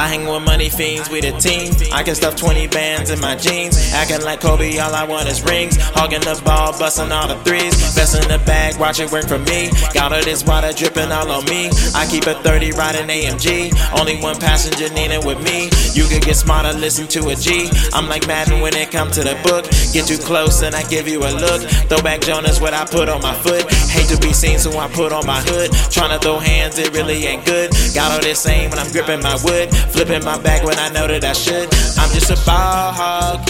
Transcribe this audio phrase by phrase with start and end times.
[0.00, 1.76] I hang with money fiends, with the team.
[1.92, 3.76] I can stuff 20 bands in my jeans.
[3.92, 5.76] Acting like Kobe, all I want is rings.
[5.76, 7.76] Hogging the ball, busting all the threes.
[7.94, 9.68] Best in the bag, watch it work for me.
[9.92, 11.68] Got all this water dripping all on me.
[11.94, 13.76] I keep a 30 riding AMG.
[13.92, 15.68] Only one passenger needing with me.
[15.92, 17.68] You could get smarter, listen to a G.
[17.92, 19.68] I'm like Madden when it comes to the book.
[19.92, 21.60] Get too close and I give you a look.
[21.92, 23.70] Throwback Jordans, what I put on my foot.
[23.92, 25.70] Hate to be seen, so I put on my hood.
[25.92, 27.68] Trying to throw hands, it really ain't good.
[27.92, 29.68] Got all this same when I'm gripping my wood.
[29.92, 31.68] Flipping my back when I know that I should.
[31.98, 33.40] I'm just a ball hog.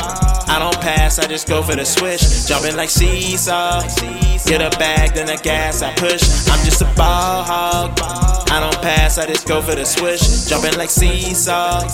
[0.48, 2.22] I don't pass, I just go for the switch.
[2.48, 3.82] Jumping like seesaw.
[4.46, 6.22] Get a bag, then the gas I push.
[6.48, 7.69] I'm just a ball hog.
[9.20, 10.48] I just go for the switch.
[10.48, 11.84] Jumping like seesaw.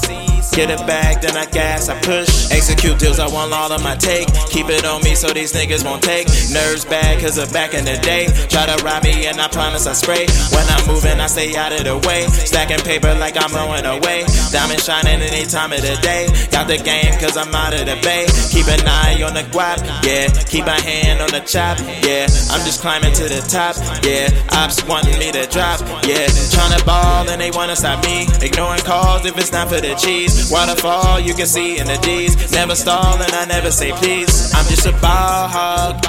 [0.54, 2.50] Get a bag, then I gas, I push.
[2.50, 4.28] Execute deals, I want all of my take.
[4.48, 6.28] Keep it on me so these niggas won't take.
[6.52, 8.27] Nerves bad, cause of back in the day.
[8.48, 10.24] Try to rob me, and I promise I spray.
[10.55, 12.24] When I'm moving, I stay out of the way.
[12.28, 14.24] Stacking paper like I'm rowing away.
[14.52, 16.28] Diamond shining any time of the day.
[16.50, 18.24] Got the game, cause I'm out of the bay.
[18.48, 20.28] Keep an eye on the guap, yeah.
[20.48, 22.30] Keep my hand on the chop, yeah.
[22.52, 24.30] I'm just climbing to the top, yeah.
[24.56, 26.24] Ops wanting me to drop, yeah.
[26.55, 28.27] Trying to ball, and they wanna stop me.
[28.42, 30.50] Ignoring calls if it's not for the cheese.
[30.50, 32.53] Waterfall, you can see in the D's.
[32.53, 34.53] Never stall, and I never say please.
[34.55, 36.05] I'm just a ball hog.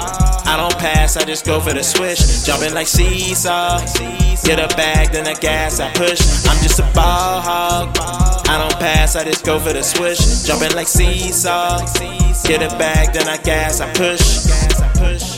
[0.46, 2.20] I don't pass, I just go for the switch.
[2.44, 3.80] Jumping like seesaw.
[4.44, 6.20] Get a bag, then the gas I push.
[6.46, 7.96] I'm just a ball hog.
[8.48, 10.20] I don't pass, I just go for the switch.
[10.46, 11.80] Jumping like seesaw.
[12.46, 14.46] Get a bag, then I gas I push.
[14.46, 15.37] Gas I push.